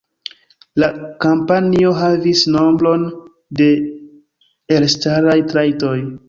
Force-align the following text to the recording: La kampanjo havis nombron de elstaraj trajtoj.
La 0.83 0.87
kampanjo 1.25 1.91
havis 1.99 2.41
nombron 2.55 3.05
de 3.61 3.69
elstaraj 4.79 5.37
trajtoj. 5.55 5.97